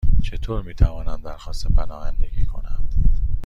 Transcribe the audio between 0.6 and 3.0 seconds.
می توانم درخواست پناهندگی کنم؟